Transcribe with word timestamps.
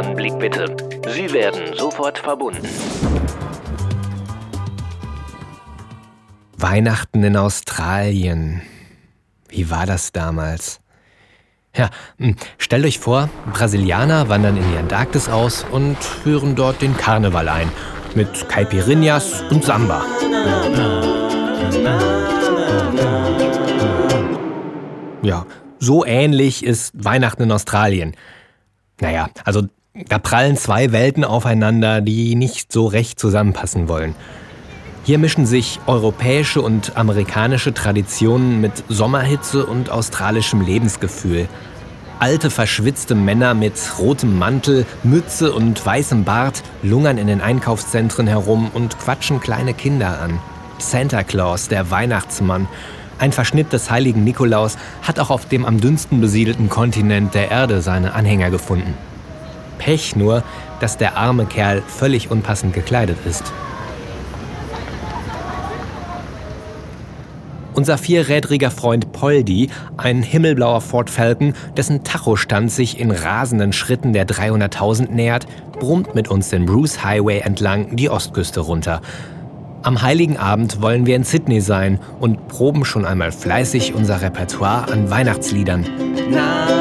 Augenblick 0.00 0.38
bitte. 0.38 0.74
Sie 1.14 1.30
werden 1.30 1.76
sofort 1.76 2.18
verbunden. 2.18 2.66
Weihnachten 6.56 7.22
in 7.22 7.36
Australien. 7.36 8.62
Wie 9.48 9.70
war 9.70 9.84
das 9.84 10.12
damals? 10.12 10.80
Ja, 11.76 11.90
hm, 12.16 12.36
stellt 12.56 12.86
euch 12.86 12.98
vor, 12.98 13.28
Brasilianer 13.52 14.30
wandern 14.30 14.56
in 14.56 14.70
die 14.70 14.78
Antarktis 14.78 15.28
aus 15.28 15.66
und 15.70 16.02
führen 16.02 16.56
dort 16.56 16.80
den 16.80 16.96
Karneval 16.96 17.50
ein. 17.50 17.70
Mit 18.14 18.48
Caipirinhas 18.48 19.42
und 19.50 19.64
Samba. 19.64 20.02
Ja, 25.20 25.44
so 25.78 26.06
ähnlich 26.06 26.64
ist 26.64 26.92
Weihnachten 26.94 27.42
in 27.42 27.52
Australien. 27.52 28.16
Naja, 29.02 29.28
also 29.44 29.68
da 29.94 30.18
prallen 30.18 30.56
zwei 30.56 30.92
Welten 30.92 31.24
aufeinander, 31.24 32.00
die 32.00 32.36
nicht 32.36 32.72
so 32.72 32.86
recht 32.86 33.18
zusammenpassen 33.18 33.88
wollen. 33.88 34.14
Hier 35.02 35.18
mischen 35.18 35.46
sich 35.46 35.80
europäische 35.86 36.60
und 36.60 36.96
amerikanische 36.96 37.74
Traditionen 37.74 38.60
mit 38.60 38.84
Sommerhitze 38.88 39.66
und 39.66 39.90
australischem 39.90 40.60
Lebensgefühl. 40.60 41.48
Alte, 42.20 42.50
verschwitzte 42.50 43.14
Männer 43.14 43.54
mit 43.54 43.74
rotem 43.98 44.38
Mantel, 44.38 44.84
Mütze 45.02 45.52
und 45.52 45.84
weißem 45.84 46.24
Bart 46.24 46.62
lungern 46.82 47.16
in 47.16 47.26
den 47.26 47.40
Einkaufszentren 47.40 48.26
herum 48.26 48.70
und 48.74 48.98
quatschen 48.98 49.40
kleine 49.40 49.72
Kinder 49.72 50.20
an. 50.20 50.38
Santa 50.78 51.24
Claus, 51.24 51.68
der 51.68 51.90
Weihnachtsmann, 51.90 52.68
ein 53.18 53.32
Verschnitt 53.32 53.72
des 53.72 53.90
heiligen 53.90 54.22
Nikolaus, 54.22 54.76
hat 55.02 55.18
auch 55.18 55.30
auf 55.30 55.46
dem 55.46 55.64
am 55.64 55.80
dünnsten 55.80 56.20
besiedelten 56.20 56.68
Kontinent 56.68 57.34
der 57.34 57.50
Erde 57.50 57.80
seine 57.82 58.14
Anhänger 58.14 58.50
gefunden. 58.50 58.94
Pech 59.80 60.14
nur, 60.14 60.44
dass 60.78 60.98
der 60.98 61.16
arme 61.16 61.46
Kerl 61.46 61.82
völlig 61.88 62.30
unpassend 62.30 62.74
gekleidet 62.74 63.16
ist. 63.24 63.52
Unser 67.72 67.96
vierrädriger 67.96 68.70
Freund 68.70 69.12
Poldi, 69.12 69.70
ein 69.96 70.22
himmelblauer 70.22 70.82
Ford 70.82 71.08
Falcon, 71.08 71.54
dessen 71.78 72.04
Tachostand 72.04 72.70
sich 72.70 73.00
in 73.00 73.10
rasenden 73.10 73.72
Schritten 73.72 74.12
der 74.12 74.26
300.000 74.26 75.10
nähert, 75.10 75.46
brummt 75.78 76.14
mit 76.14 76.28
uns 76.28 76.50
den 76.50 76.66
Bruce 76.66 77.02
Highway 77.02 77.38
entlang 77.38 77.96
die 77.96 78.10
Ostküste 78.10 78.60
runter. 78.60 79.00
Am 79.82 80.02
heiligen 80.02 80.36
Abend 80.36 80.82
wollen 80.82 81.06
wir 81.06 81.16
in 81.16 81.24
Sydney 81.24 81.62
sein 81.62 81.98
und 82.18 82.48
proben 82.48 82.84
schon 82.84 83.06
einmal 83.06 83.32
fleißig 83.32 83.94
unser 83.94 84.20
Repertoire 84.20 84.92
an 84.92 85.08
Weihnachtsliedern. 85.08 85.86
Na, 86.30 86.79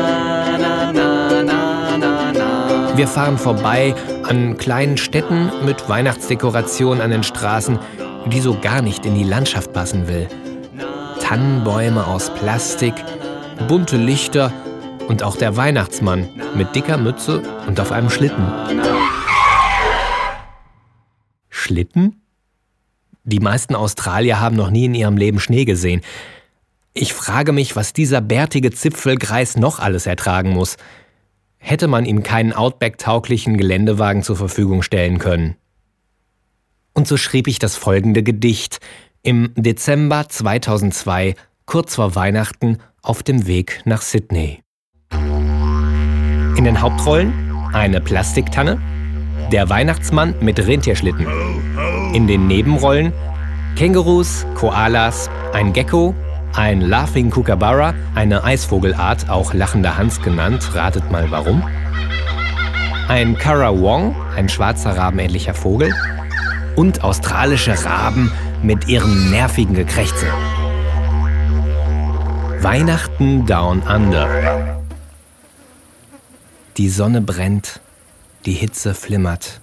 wir 2.99 3.07
fahren 3.07 3.37
vorbei 3.37 3.95
an 4.23 4.57
kleinen 4.57 4.97
Städten 4.97 5.49
mit 5.63 5.87
Weihnachtsdekorationen 5.87 6.99
an 7.01 7.11
den 7.11 7.23
Straßen, 7.23 7.79
die 8.25 8.41
so 8.41 8.59
gar 8.59 8.81
nicht 8.81 9.05
in 9.05 9.15
die 9.15 9.23
Landschaft 9.23 9.71
passen 9.71 10.09
will. 10.09 10.27
Tannenbäume 11.21 12.05
aus 12.05 12.29
Plastik, 12.29 12.93
bunte 13.69 13.95
Lichter 13.95 14.51
und 15.07 15.23
auch 15.23 15.37
der 15.37 15.55
Weihnachtsmann 15.55 16.27
mit 16.55 16.75
dicker 16.75 16.97
Mütze 16.97 17.41
und 17.67 17.79
auf 17.79 17.93
einem 17.93 18.09
Schlitten. 18.09 18.45
Schlitten? 21.47 22.21
Die 23.23 23.39
meisten 23.39 23.75
Australier 23.75 24.41
haben 24.41 24.57
noch 24.57 24.71
nie 24.71 24.83
in 24.83 24.93
ihrem 24.93 25.15
Leben 25.15 25.39
Schnee 25.39 25.63
gesehen. 25.63 26.01
Ich 26.93 27.13
frage 27.13 27.53
mich, 27.53 27.77
was 27.77 27.93
dieser 27.93 28.19
bärtige 28.19 28.71
Zipfelgreis 28.71 29.55
noch 29.55 29.79
alles 29.79 30.05
ertragen 30.05 30.49
muss. 30.49 30.75
Hätte 31.59 31.87
man 31.87 32.05
ihm 32.05 32.23
keinen 32.23 32.53
Outback-tauglichen 32.53 33.57
Geländewagen 33.57 34.23
zur 34.23 34.35
Verfügung 34.35 34.81
stellen 34.81 35.19
können. 35.19 35.55
Und 36.93 37.07
so 37.07 37.17
schrieb 37.17 37.47
ich 37.47 37.59
das 37.59 37.75
folgende 37.75 38.23
Gedicht, 38.23 38.79
im 39.21 39.51
Dezember 39.55 40.27
2002, 40.27 41.35
kurz 41.65 41.95
vor 41.95 42.15
Weihnachten, 42.15 42.79
auf 43.01 43.21
dem 43.21 43.45
Weg 43.45 43.81
nach 43.85 44.01
Sydney. 44.01 44.61
In 45.11 46.63
den 46.63 46.81
Hauptrollen 46.81 47.33
eine 47.73 48.01
Plastiktanne, 48.01 48.81
der 49.51 49.69
Weihnachtsmann 49.69 50.35
mit 50.41 50.59
Rentierschlitten. 50.59 51.27
In 52.13 52.27
den 52.27 52.47
Nebenrollen 52.47 53.13
Kängurus, 53.75 54.45
Koalas, 54.55 55.29
ein 55.53 55.71
Gecko, 55.71 56.13
ein 56.53 56.81
Laughing 56.81 57.29
Kookaburra, 57.29 57.93
eine 58.15 58.43
Eisvogelart, 58.43 59.29
auch 59.29 59.53
lachender 59.53 59.97
Hans 59.97 60.21
genannt, 60.21 60.73
ratet 60.73 61.11
mal 61.11 61.29
warum. 61.31 61.63
Ein 63.07 63.37
Currawong, 63.37 64.15
ein 64.35 64.49
schwarzer 64.49 64.97
rabenähnlicher 64.97 65.53
Vogel. 65.53 65.93
Und 66.75 67.03
australische 67.03 67.85
Raben 67.85 68.31
mit 68.61 68.87
ihrem 68.87 69.31
nervigen 69.31 69.75
Gekrächze. 69.75 70.27
Weihnachten 72.61 73.45
Down 73.45 73.81
Under. 73.81 74.79
Die 76.77 76.89
Sonne 76.89 77.21
brennt, 77.21 77.81
die 78.45 78.53
Hitze 78.53 78.93
flimmert. 78.93 79.59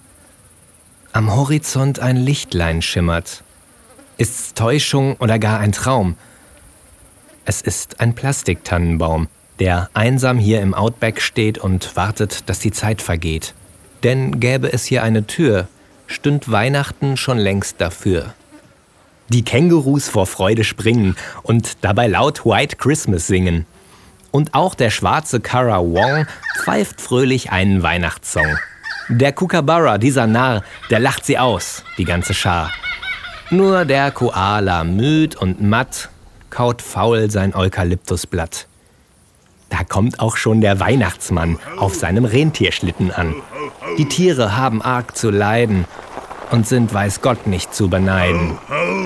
Am 1.13 1.33
Horizont 1.33 1.99
ein 1.99 2.17
Lichtlein 2.17 2.81
schimmert. 2.81 3.43
Ist's 4.17 4.53
Täuschung 4.53 5.15
oder 5.17 5.39
gar 5.39 5.59
ein 5.59 5.71
Traum? 5.71 6.15
Es 7.49 7.61
ist 7.61 7.99
ein 7.99 8.13
Plastiktannenbaum, 8.13 9.27
der 9.59 9.89
einsam 9.95 10.37
hier 10.37 10.61
im 10.61 10.75
Outback 10.75 11.21
steht 11.21 11.57
und 11.57 11.95
wartet, 11.95 12.47
dass 12.49 12.59
die 12.59 12.71
Zeit 12.71 13.01
vergeht. 13.01 13.55
Denn 14.03 14.39
gäbe 14.39 14.71
es 14.71 14.85
hier 14.85 15.01
eine 15.01 15.25
Tür, 15.25 15.67
stünd 16.05 16.51
Weihnachten 16.51 17.17
schon 17.17 17.39
längst 17.39 17.81
dafür 17.81 18.35
die 19.29 19.43
Kängurus 19.43 20.07
vor 20.07 20.25
Freude 20.25 20.63
springen 20.63 21.15
und 21.43 21.83
dabei 21.83 22.07
laut 22.07 22.45
White 22.45 22.77
Christmas 22.77 23.27
singen. 23.27 23.65
Und 24.31 24.53
auch 24.53 24.75
der 24.75 24.89
schwarze 24.89 25.39
Kara 25.39 25.79
Wong 25.79 26.25
pfeift 26.63 27.01
fröhlich 27.01 27.51
einen 27.51 27.81
Weihnachtssong. 27.83 28.57
Der 29.09 29.31
Kookaburra, 29.31 29.97
dieser 29.97 30.27
Narr, 30.27 30.63
der 30.89 30.99
lacht 30.99 31.25
sie 31.25 31.37
aus, 31.37 31.83
die 31.97 32.03
ganze 32.03 32.33
Schar. 32.33 32.71
Nur 33.49 33.85
der 33.85 34.11
Koala, 34.11 34.83
müd 34.83 35.35
und 35.35 35.61
matt, 35.61 36.09
kaut 36.49 36.81
faul 36.81 37.29
sein 37.31 37.55
Eukalyptusblatt. 37.55 38.67
Da 39.69 39.83
kommt 39.83 40.19
auch 40.19 40.37
schon 40.37 40.61
der 40.61 40.79
Weihnachtsmann 40.79 41.59
auf 41.77 41.95
seinem 41.95 42.25
Rentierschlitten 42.25 43.11
an. 43.11 43.35
Die 43.97 44.05
Tiere 44.05 44.55
haben 44.55 44.81
arg 44.81 45.17
zu 45.17 45.29
leiden 45.29 45.85
und 46.51 46.67
sind 46.67 46.93
weiß 46.93 47.21
Gott 47.21 47.47
nicht 47.47 47.73
zu 47.73 47.89
beneiden. 47.89 48.57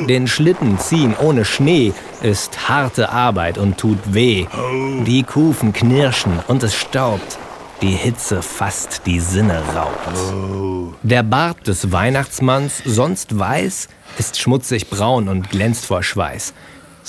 Den 0.08 0.28
Schlitten 0.28 0.78
ziehen 0.80 1.16
ohne 1.20 1.46
Schnee 1.46 1.94
ist 2.22 2.70
harte 2.70 3.10
Arbeit 3.10 3.58
und 3.58 3.78
tut 3.78 4.00
weh. 4.14 4.46
Die 5.06 5.24
Kufen 5.24 5.74
knirschen 5.74 6.40
und 6.48 6.64
es 6.64 6.76
staubt. 6.76 7.40
Die 7.82 7.96
Hitze 7.96 8.44
fast 8.44 9.08
die 9.08 9.20
Sinne 9.20 9.60
raubt. 9.76 10.96
Der 11.02 11.24
Bart 11.24 11.66
des 11.68 11.92
Weihnachtsmanns, 11.92 12.84
sonst 12.86 13.40
weiß, 13.40 13.90
ist 14.20 14.40
schmutzig 14.40 14.88
braun 14.90 15.28
und 15.28 15.50
glänzt 15.50 15.86
vor 15.86 16.04
Schweiß. 16.04 16.54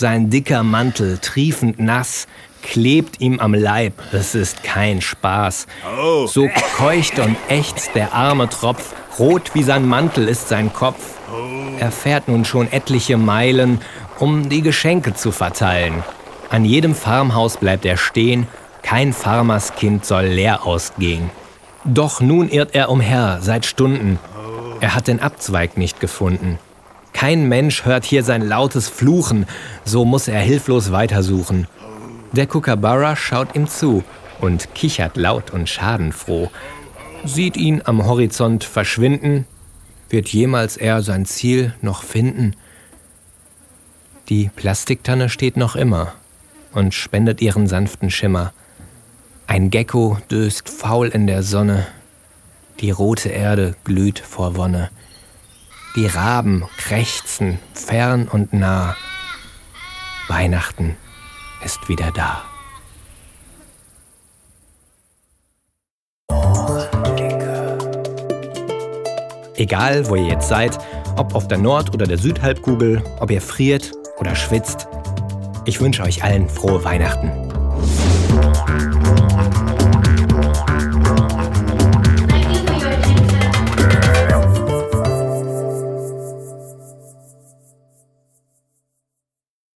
Sein 0.03 0.31
dicker 0.31 0.65
Mantel, 0.65 1.19
triefend 1.19 1.79
nass, 1.79 2.27
klebt 2.61 3.21
ihm 3.21 3.39
am 3.39 3.55
Leib. 3.55 3.93
Es 4.11 4.35
ist 4.35 4.65
kein 4.65 5.01
Spaß. 5.01 5.69
So 6.27 6.51
keucht 6.77 7.21
und 7.21 7.37
ächzt 7.49 7.95
der 7.95 8.13
arme 8.13 8.49
Tropf 8.49 8.97
Rot 9.21 9.55
wie 9.55 9.63
sein 9.63 9.87
Mantel 9.87 10.27
ist 10.27 10.49
sein 10.49 10.73
Kopf. 10.73 11.21
Er 11.79 11.93
fährt 11.93 12.27
nun 12.27 12.45
schon 12.45 12.67
etliche 12.73 13.17
Meilen, 13.17 13.81
um 14.19 14.49
die 14.49 14.63
Geschenke 14.63 15.15
zu 15.15 15.31
verteilen. 15.31 16.03
An 16.51 16.65
jedem 16.65 16.97
Farmhaus 16.97 17.57
bleibt 17.57 17.85
er 17.85 17.97
stehen, 17.97 18.49
kein 18.83 19.13
Farmerskind 19.13 20.05
soll 20.05 20.25
leer 20.25 20.67
ausgehen. 20.67 21.31
Doch 21.85 22.21
nun 22.21 22.49
irrt 22.49 22.75
er 22.75 22.91
umher 22.91 23.39
seit 23.41 23.67
Stunden. 23.67 24.19
Er 24.81 24.97
hat 24.97 25.07
den 25.07 25.21
Abzweig 25.21 25.77
nicht 25.79 26.01
gefunden. 26.01 26.59
Kein 27.13 27.49
Mensch 27.49 27.85
hört 27.85 28.05
hier 28.05 28.25
sein 28.25 28.43
lautes 28.43 28.89
Fluchen, 28.89 29.47
so 29.85 30.05
muss 30.05 30.29
er 30.29 30.41
hilflos 30.41 30.93
weitersuchen. 30.93 31.67
Der 32.33 32.47
Kookaburra 32.47 33.17
schaut 33.17 33.55
ihm 33.55 33.69
zu 33.69 34.03
und 34.41 34.75
kichert 34.75 35.17
laut 35.17 35.51
und 35.51 35.69
schadenfroh 35.69 36.51
sieht 37.25 37.57
ihn 37.57 37.83
am 37.85 38.05
Horizont 38.05 38.65
verschwinden. 38.65 39.47
Wird 40.11 40.29
jemals 40.29 40.77
er 40.77 41.03
sein 41.03 41.25
Ziel 41.25 41.75
noch 41.81 42.03
finden? 42.03 42.55
Die 44.29 44.51
Plastiktanne 44.55 45.29
steht 45.29 45.57
noch 45.57 45.77
immer 45.77 46.15
und 46.73 46.95
spendet 46.95 47.41
ihren 47.41 47.67
sanften 47.67 48.11
Schimmer. 48.11 48.53
Ein 49.47 49.71
Gecko 49.71 50.19
döst 50.31 50.69
faul 50.69 51.09
in 51.09 51.27
der 51.27 51.43
Sonne. 51.43 51.87
Die 52.81 52.91
rote 52.91 53.29
Erde 53.29 53.75
glüht 53.85 54.19
vor 54.19 54.57
Wonne. 54.57 54.91
Die 55.95 56.07
Raben 56.07 56.65
krächzen 56.79 57.59
fern 57.75 58.27
und 58.27 58.55
nah. 58.55 58.97
Weihnachten 60.29 60.97
ist 61.63 61.87
wieder 61.89 62.11
da. 62.13 62.45
Egal, 69.57 70.09
wo 70.09 70.17
ihr 70.17 70.29
jetzt 70.29 70.49
seid, 70.49 70.79
ob 71.17 71.35
auf 71.35 71.47
der 71.47 71.59
Nord- 71.59 71.93
oder 71.93 72.07
der 72.07 72.17
Südhalbkugel, 72.17 73.05
ob 73.21 73.31
ihr 73.31 73.43
friert 73.43 73.93
oder 74.19 74.35
schwitzt, 74.35 74.89
ich 75.67 75.81
wünsche 75.81 76.03
euch 76.03 76.25
allen 76.25 76.49
frohe 76.49 76.83
Weihnachten. 76.83 77.52